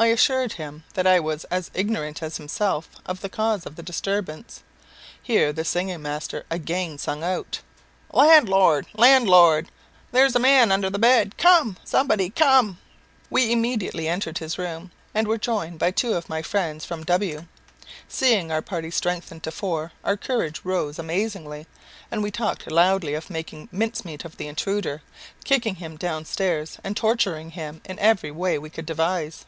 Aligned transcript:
I 0.00 0.06
assured 0.12 0.52
him 0.52 0.84
that 0.94 1.08
I 1.08 1.18
was 1.18 1.42
as 1.46 1.72
ignorant 1.74 2.22
as 2.22 2.36
himself 2.36 2.88
of 3.04 3.20
the 3.20 3.28
cause 3.28 3.66
of 3.66 3.74
the 3.74 3.82
disturbance. 3.82 4.62
Here 5.20 5.52
the 5.52 5.64
singing 5.64 6.02
master 6.02 6.46
again 6.52 6.98
sung 6.98 7.24
out 7.24 7.58
"Landlord! 8.12 8.86
landlord! 8.94 9.72
there's 10.12 10.36
a 10.36 10.38
man 10.38 10.70
under 10.70 10.88
the 10.88 11.00
bed. 11.00 11.36
Cum! 11.36 11.78
somebody 11.82 12.30
cum!" 12.30 12.78
We 13.28 13.50
immediately 13.50 14.06
entered 14.06 14.38
his 14.38 14.56
room, 14.56 14.92
and 15.16 15.26
were 15.26 15.36
joined 15.36 15.80
by 15.80 15.90
two 15.90 16.12
of 16.12 16.28
my 16.28 16.42
friends 16.42 16.84
from 16.84 17.02
W. 17.02 17.46
Seeing 18.08 18.52
our 18.52 18.62
party 18.62 18.92
strengthened 18.92 19.42
to 19.42 19.50
four, 19.50 19.90
our 20.04 20.16
courage 20.16 20.60
rose 20.62 21.00
amazingly, 21.00 21.66
and 22.08 22.22
we 22.22 22.30
talked 22.30 22.70
loudly 22.70 23.14
of 23.14 23.30
making 23.30 23.68
mincemeat 23.72 24.24
of 24.24 24.36
the 24.36 24.46
intruder, 24.46 25.02
kicking 25.42 25.74
him 25.74 25.96
down 25.96 26.24
stairs, 26.24 26.78
and 26.84 26.96
torturing 26.96 27.50
him 27.50 27.80
in 27.84 27.98
every 27.98 28.30
way 28.30 28.56
we 28.60 28.70
could 28.70 28.86
devise. 28.86 29.44